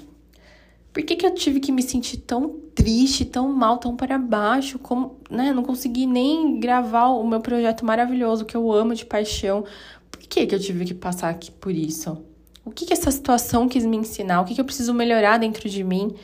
Por 0.96 1.04
que, 1.04 1.18
que 1.18 1.26
eu 1.26 1.34
tive 1.34 1.60
que 1.60 1.74
me 1.74 1.84
sentir 1.84 2.16
tão 2.16 2.58
triste, 2.74 3.26
tão 3.26 3.52
mal, 3.52 3.80
tão 3.80 3.98
para 3.98 4.18
baixo? 4.18 4.80
Como, 4.80 5.20
né? 5.30 5.52
Não 5.52 5.62
consegui 5.62 6.06
nem 6.06 6.58
gravar 6.58 7.08
o 7.10 7.28
meu 7.28 7.42
projeto 7.42 7.84
maravilhoso 7.84 8.46
que 8.46 8.56
eu 8.56 8.72
amo 8.72 8.96
de 8.96 9.06
paixão. 9.06 9.66
Por 10.10 10.22
que, 10.22 10.48
que 10.48 10.56
eu 10.56 10.60
tive 10.60 10.86
que 10.86 10.94
passar 10.94 11.32
aqui 11.32 11.52
por 11.52 11.76
isso? 11.76 12.24
O 12.64 12.72
que, 12.72 12.86
que 12.86 12.94
essa 12.94 13.12
situação 13.12 13.68
quis 13.68 13.86
me 13.86 13.98
ensinar? 13.98 14.40
O 14.40 14.46
que, 14.46 14.56
que 14.56 14.62
eu 14.62 14.64
preciso 14.64 14.94
melhorar 14.94 15.38
dentro 15.38 15.68
de 15.68 15.84
mim 15.84 16.16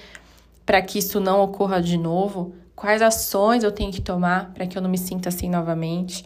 para 0.66 0.82
que 0.82 1.00
isso 1.00 1.20
não 1.20 1.42
ocorra 1.42 1.82
de 1.82 1.98
novo? 1.98 2.56
Quais 2.74 3.02
ações 3.02 3.66
eu 3.66 3.74
tenho 3.74 3.92
que 3.92 4.02
tomar 4.02 4.54
para 4.54 4.66
que 4.66 4.78
eu 4.78 4.82
não 4.82 4.90
me 4.90 4.98
sinta 4.98 5.28
assim 5.28 5.50
novamente? 5.50 6.24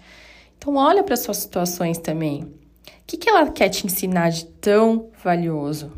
Então, 0.56 0.75
olha 0.75 1.02
para 1.02 1.18
suas 1.18 1.38
situações 1.38 1.98
também. 1.98 2.44
O 2.44 2.52
que, 3.08 3.18
que 3.18 3.28
ela 3.28 3.50
quer 3.50 3.70
te 3.70 3.88
ensinar 3.88 4.30
de 4.30 4.46
tão 4.46 5.10
valioso? 5.24 5.92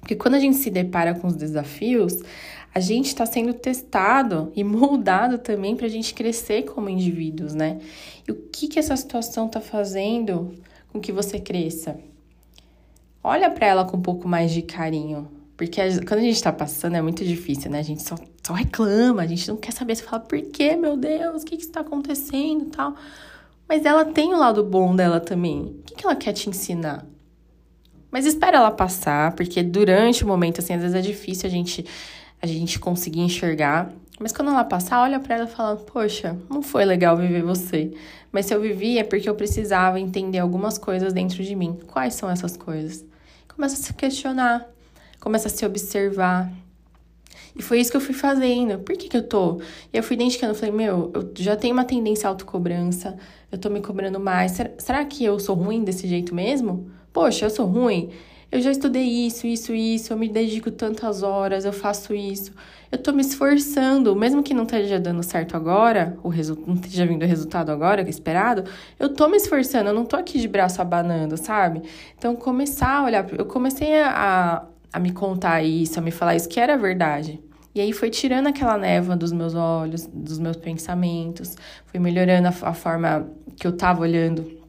Porque 0.00 0.16
quando 0.16 0.34
a 0.34 0.40
gente 0.40 0.56
se 0.56 0.70
depara 0.70 1.14
com 1.14 1.28
os 1.28 1.36
desafios, 1.36 2.20
a 2.74 2.80
gente 2.80 3.06
está 3.06 3.26
sendo 3.26 3.52
testado 3.52 4.52
e 4.54 4.62
moldado 4.62 5.38
também 5.38 5.76
para 5.76 5.86
a 5.86 5.90
gente 5.90 6.14
crescer 6.14 6.62
como 6.62 6.88
indivíduos, 6.88 7.54
né? 7.54 7.78
E 8.26 8.30
o 8.30 8.34
que, 8.34 8.68
que 8.68 8.78
essa 8.78 8.96
situação 8.96 9.46
está 9.46 9.60
fazendo 9.60 10.54
com 10.92 11.00
que 11.00 11.12
você 11.12 11.40
cresça? 11.40 11.98
Olha 13.22 13.50
para 13.50 13.66
ela 13.66 13.84
com 13.84 13.96
um 13.96 14.02
pouco 14.02 14.26
mais 14.26 14.52
de 14.52 14.62
carinho. 14.62 15.28
Porque 15.56 15.80
quando 16.06 16.20
a 16.20 16.22
gente 16.22 16.36
está 16.36 16.50
passando 16.50 16.96
é 16.96 17.02
muito 17.02 17.22
difícil, 17.22 17.70
né? 17.70 17.80
A 17.80 17.82
gente 17.82 18.02
só, 18.02 18.14
só 18.42 18.54
reclama, 18.54 19.20
a 19.20 19.26
gente 19.26 19.46
não 19.48 19.56
quer 19.56 19.72
saber. 19.72 19.96
Você 19.96 20.04
fala, 20.04 20.20
por 20.20 20.40
quê, 20.40 20.74
meu 20.74 20.96
Deus? 20.96 21.42
O 21.42 21.44
que 21.44 21.56
está 21.56 21.80
acontecendo 21.80 22.66
tal? 22.70 22.94
Mas 23.68 23.84
ela 23.84 24.04
tem 24.04 24.32
o 24.32 24.38
lado 24.38 24.64
bom 24.64 24.96
dela 24.96 25.20
também. 25.20 25.60
O 25.60 25.82
que, 25.84 25.96
que 25.96 26.06
ela 26.06 26.16
quer 26.16 26.32
te 26.32 26.48
ensinar? 26.48 27.04
Mas 28.10 28.26
espera 28.26 28.56
ela 28.56 28.70
passar, 28.70 29.32
porque 29.32 29.62
durante 29.62 30.24
o 30.24 30.26
momento, 30.26 30.60
assim, 30.60 30.74
às 30.74 30.80
vezes 30.80 30.96
é 30.96 31.00
difícil 31.00 31.48
a 31.48 31.50
gente, 31.50 31.84
a 32.42 32.46
gente 32.46 32.78
conseguir 32.78 33.20
enxergar. 33.20 33.92
Mas 34.18 34.32
quando 34.32 34.50
ela 34.50 34.64
passar, 34.64 35.00
olha 35.02 35.20
para 35.20 35.36
ela 35.36 35.44
e 35.44 35.50
fala: 35.50 35.76
Poxa, 35.76 36.36
não 36.50 36.62
foi 36.62 36.84
legal 36.84 37.16
viver 37.16 37.42
você. 37.42 37.92
Mas 38.32 38.46
se 38.46 38.54
eu 38.54 38.60
vivi 38.60 38.98
é 38.98 39.04
porque 39.04 39.28
eu 39.28 39.34
precisava 39.34 39.98
entender 39.98 40.38
algumas 40.38 40.76
coisas 40.76 41.12
dentro 41.12 41.42
de 41.42 41.54
mim. 41.54 41.78
Quais 41.86 42.14
são 42.14 42.28
essas 42.28 42.56
coisas? 42.56 43.04
Começa 43.48 43.74
a 43.74 43.78
se 43.78 43.94
questionar, 43.94 44.68
começa 45.20 45.48
a 45.48 45.50
se 45.50 45.64
observar. 45.64 46.52
E 47.56 47.62
foi 47.62 47.80
isso 47.80 47.90
que 47.90 47.96
eu 47.96 48.00
fui 48.00 48.14
fazendo. 48.14 48.78
Por 48.78 48.96
que, 48.96 49.08
que 49.08 49.16
eu 49.16 49.26
tô? 49.26 49.60
E 49.92 49.96
eu 49.96 50.02
fui 50.02 50.14
identificando, 50.14 50.54
falei, 50.54 50.74
meu, 50.74 51.10
eu 51.14 51.32
já 51.36 51.56
tenho 51.56 51.74
uma 51.74 51.84
tendência 51.84 52.28
à 52.28 52.30
autocobrança, 52.30 53.16
eu 53.50 53.58
tô 53.58 53.68
me 53.68 53.80
cobrando 53.80 54.20
mais. 54.20 54.52
Será, 54.52 54.70
será 54.78 55.04
que 55.04 55.24
eu 55.24 55.38
sou 55.38 55.56
ruim 55.56 55.82
desse 55.82 56.06
jeito 56.06 56.34
mesmo? 56.34 56.90
Poxa, 57.12 57.46
eu 57.46 57.50
sou 57.50 57.66
ruim. 57.66 58.10
Eu 58.52 58.60
já 58.60 58.70
estudei 58.72 59.04
isso, 59.04 59.46
isso, 59.46 59.72
isso, 59.72 60.12
eu 60.12 60.16
me 60.16 60.28
dedico 60.28 60.72
tantas 60.72 61.22
horas, 61.22 61.64
eu 61.64 61.72
faço 61.72 62.12
isso. 62.12 62.52
Eu 62.90 62.98
tô 62.98 63.12
me 63.12 63.20
esforçando, 63.20 64.14
mesmo 64.16 64.42
que 64.42 64.52
não 64.52 64.64
esteja 64.64 64.98
dando 64.98 65.22
certo 65.22 65.56
agora, 65.56 66.18
o 66.24 66.28
resultado 66.28 66.66
não 66.66 66.74
esteja 66.74 67.06
vindo 67.06 67.22
o 67.22 67.26
resultado 67.26 67.70
agora, 67.70 68.02
que 68.02 68.08
é 68.08 68.10
esperado, 68.10 68.64
eu 68.98 69.14
tô 69.14 69.28
me 69.28 69.36
esforçando, 69.36 69.90
eu 69.90 69.94
não 69.94 70.04
tô 70.04 70.16
aqui 70.16 70.40
de 70.40 70.48
braço 70.48 70.82
abanando, 70.82 71.36
sabe? 71.36 71.82
Então, 72.18 72.34
começar 72.34 72.98
a 72.98 73.04
olhar, 73.04 73.32
eu 73.38 73.46
comecei 73.46 74.00
a, 74.02 74.64
a 74.92 74.98
me 74.98 75.12
contar 75.12 75.62
isso, 75.62 76.00
a 76.00 76.02
me 76.02 76.10
falar 76.10 76.34
isso, 76.34 76.48
que 76.48 76.58
era 76.58 76.76
verdade. 76.76 77.40
E 77.72 77.80
aí 77.80 77.92
foi 77.92 78.10
tirando 78.10 78.48
aquela 78.48 78.76
névoa 78.76 79.16
dos 79.16 79.30
meus 79.30 79.54
olhos, 79.54 80.08
dos 80.12 80.40
meus 80.40 80.56
pensamentos, 80.56 81.56
foi 81.86 82.00
melhorando 82.00 82.48
a, 82.48 82.68
a 82.70 82.74
forma 82.74 83.28
que 83.56 83.64
eu 83.64 83.76
tava 83.76 84.00
olhando 84.00 84.59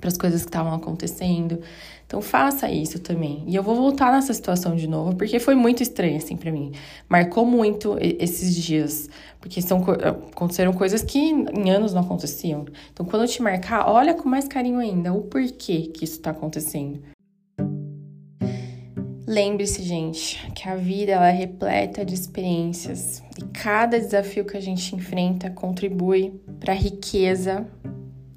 para 0.00 0.08
as 0.08 0.16
coisas 0.16 0.42
que 0.42 0.48
estavam 0.48 0.74
acontecendo. 0.74 1.60
Então 2.06 2.22
faça 2.22 2.70
isso 2.70 3.00
também. 3.00 3.42
E 3.46 3.56
eu 3.56 3.62
vou 3.62 3.74
voltar 3.74 4.12
nessa 4.12 4.32
situação 4.32 4.76
de 4.76 4.86
novo, 4.86 5.16
porque 5.16 5.40
foi 5.40 5.54
muito 5.54 5.82
estranho 5.82 6.16
assim 6.16 6.36
para 6.36 6.52
mim. 6.52 6.72
Marcou 7.08 7.44
muito 7.44 7.96
esses 8.00 8.54
dias, 8.54 9.10
porque 9.40 9.60
são 9.60 9.82
aconteceram 9.82 10.72
coisas 10.72 11.02
que 11.02 11.18
em 11.18 11.70
anos 11.70 11.92
não 11.92 12.02
aconteciam. 12.02 12.64
Então 12.92 13.04
quando 13.04 13.22
eu 13.22 13.28
te 13.28 13.42
marcar, 13.42 13.88
olha 13.90 14.14
com 14.14 14.28
mais 14.28 14.46
carinho 14.46 14.78
ainda 14.78 15.12
o 15.12 15.22
porquê 15.22 15.90
que 15.92 16.04
isso 16.04 16.16
está 16.16 16.30
acontecendo. 16.30 17.00
Lembre-se, 19.28 19.82
gente, 19.82 20.48
que 20.52 20.68
a 20.68 20.76
vida 20.76 21.10
ela 21.10 21.28
é 21.28 21.32
repleta 21.32 22.04
de 22.04 22.14
experiências 22.14 23.20
e 23.36 23.44
cada 23.46 23.98
desafio 23.98 24.44
que 24.44 24.56
a 24.56 24.60
gente 24.60 24.94
enfrenta 24.94 25.50
contribui 25.50 26.40
para 26.60 26.72
a 26.72 26.76
riqueza 26.76 27.66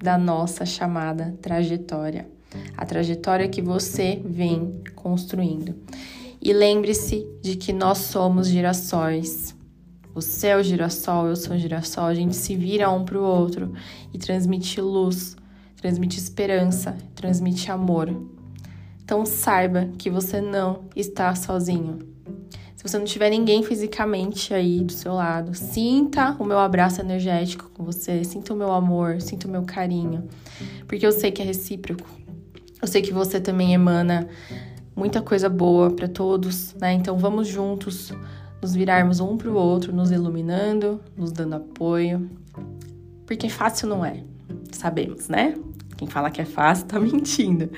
da 0.02 0.16
nossa 0.16 0.64
chamada 0.64 1.36
trajetória, 1.42 2.28
a 2.76 2.86
trajetória 2.86 3.48
que 3.48 3.60
você 3.60 4.20
vem 4.24 4.82
construindo. 4.94 5.74
E 6.40 6.52
lembre-se 6.52 7.26
de 7.42 7.56
que 7.56 7.72
nós 7.72 7.98
somos 7.98 8.48
girassóis. 8.48 9.54
Você 10.14 10.48
é 10.48 10.56
o 10.56 10.62
girassol, 10.62 11.28
eu 11.28 11.36
sou 11.36 11.54
o 11.54 11.58
girassol, 11.58 12.06
a 12.06 12.14
gente 12.14 12.34
se 12.34 12.56
vira 12.56 12.90
um 12.90 13.04
para 13.04 13.18
o 13.18 13.22
outro 13.22 13.72
e 14.12 14.18
transmite 14.18 14.80
luz, 14.80 15.36
transmite 15.76 16.18
esperança, 16.18 16.96
transmite 17.14 17.70
amor. 17.70 18.10
Então 19.04 19.26
saiba 19.26 19.90
que 19.98 20.08
você 20.08 20.40
não 20.40 20.84
está 20.96 21.34
sozinho. 21.34 21.98
Se 22.80 22.88
você 22.88 22.96
não 22.96 23.04
tiver 23.04 23.28
ninguém 23.28 23.62
fisicamente 23.62 24.54
aí 24.54 24.82
do 24.82 24.92
seu 24.92 25.12
lado, 25.12 25.54
sinta 25.54 26.34
o 26.38 26.46
meu 26.46 26.58
abraço 26.58 27.02
energético 27.02 27.70
com 27.74 27.84
você, 27.84 28.24
sinta 28.24 28.54
o 28.54 28.56
meu 28.56 28.72
amor, 28.72 29.20
sinta 29.20 29.46
o 29.46 29.50
meu 29.50 29.64
carinho, 29.64 30.26
porque 30.88 31.06
eu 31.06 31.12
sei 31.12 31.30
que 31.30 31.42
é 31.42 31.44
recíproco. 31.44 32.08
Eu 32.80 32.88
sei 32.88 33.02
que 33.02 33.12
você 33.12 33.38
também 33.38 33.74
emana 33.74 34.26
muita 34.96 35.20
coisa 35.20 35.46
boa 35.46 35.90
para 35.90 36.08
todos, 36.08 36.74
né? 36.80 36.94
Então 36.94 37.18
vamos 37.18 37.48
juntos 37.48 38.14
nos 38.62 38.74
virarmos 38.74 39.20
um 39.20 39.36
para 39.36 39.50
o 39.50 39.54
outro, 39.54 39.94
nos 39.94 40.10
iluminando, 40.10 41.02
nos 41.14 41.32
dando 41.32 41.56
apoio, 41.56 42.30
porque 43.26 43.50
fácil 43.50 43.88
não 43.88 44.02
é, 44.02 44.24
sabemos, 44.72 45.28
né? 45.28 45.54
Quem 45.98 46.08
fala 46.08 46.30
que 46.30 46.40
é 46.40 46.46
fácil 46.46 46.86
tá 46.86 46.96
mentindo. 46.98 47.68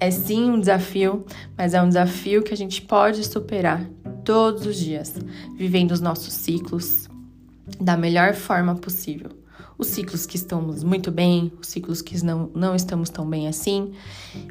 É 0.00 0.10
sim 0.10 0.50
um 0.50 0.58
desafio, 0.58 1.24
mas 1.56 1.74
é 1.74 1.80
um 1.80 1.86
desafio 1.86 2.42
que 2.42 2.52
a 2.52 2.56
gente 2.56 2.82
pode 2.82 3.22
superar 3.22 3.88
todos 4.28 4.66
os 4.66 4.76
dias, 4.76 5.14
vivendo 5.56 5.92
os 5.92 6.02
nossos 6.02 6.34
ciclos 6.34 7.08
da 7.80 7.96
melhor 7.96 8.34
forma 8.34 8.74
possível. 8.74 9.30
Os 9.78 9.86
ciclos 9.86 10.26
que 10.26 10.36
estamos 10.36 10.84
muito 10.84 11.10
bem, 11.10 11.50
os 11.58 11.68
ciclos 11.68 12.02
que 12.02 12.22
não, 12.22 12.50
não 12.54 12.74
estamos 12.74 13.08
tão 13.08 13.26
bem 13.26 13.48
assim, 13.48 13.92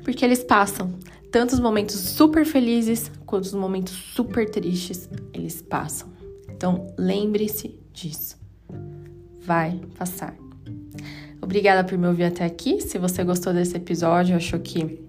porque 0.04 0.26
eles 0.26 0.44
passam. 0.44 0.92
Tanto 1.32 1.54
os 1.54 1.60
momentos 1.60 1.96
super 1.96 2.44
felizes 2.44 3.12
quanto 3.24 3.44
os 3.44 3.54
momentos 3.54 3.94
super 3.94 4.50
tristes, 4.50 5.08
eles 5.32 5.62
passam. 5.62 6.10
Então, 6.50 6.88
lembre-se 6.98 7.80
disso. 7.94 8.36
Vai 9.42 9.80
passar. 9.96 10.36
Obrigada 11.40 11.88
por 11.88 12.00
me 12.00 12.08
ouvir 12.08 12.24
até 12.24 12.46
aqui. 12.46 12.82
Se 12.82 12.98
você 12.98 13.24
gostou 13.24 13.54
desse 13.54 13.78
episódio, 13.78 14.36
achou 14.36 14.60
que 14.60 15.06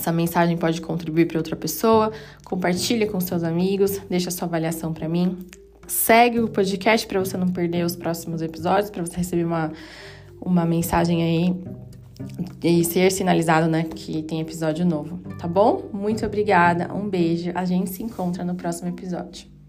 essa 0.00 0.10
mensagem 0.10 0.56
pode 0.56 0.80
contribuir 0.80 1.26
para 1.26 1.38
outra 1.38 1.54
pessoa, 1.54 2.10
compartilhe 2.44 3.06
com 3.06 3.20
seus 3.20 3.42
amigos, 3.42 3.98
deixa 4.08 4.30
sua 4.30 4.48
avaliação 4.48 4.92
para 4.92 5.08
mim. 5.08 5.38
Segue 5.86 6.40
o 6.40 6.48
podcast 6.48 7.06
para 7.06 7.20
você 7.20 7.36
não 7.36 7.48
perder 7.48 7.84
os 7.84 7.94
próximos 7.94 8.40
episódios, 8.42 8.90
para 8.90 9.04
você 9.04 9.16
receber 9.16 9.44
uma, 9.44 9.72
uma 10.40 10.64
mensagem 10.64 11.22
aí 11.22 11.54
e 12.62 12.84
ser 12.84 13.10
sinalizado, 13.12 13.66
né, 13.66 13.84
que 13.84 14.22
tem 14.22 14.40
episódio 14.40 14.84
novo, 14.84 15.18
tá 15.38 15.48
bom? 15.48 15.88
Muito 15.92 16.24
obrigada, 16.24 16.92
um 16.94 17.08
beijo, 17.08 17.50
a 17.54 17.64
gente 17.64 17.90
se 17.90 18.02
encontra 18.02 18.44
no 18.44 18.54
próximo 18.54 18.88
episódio. 18.88 19.59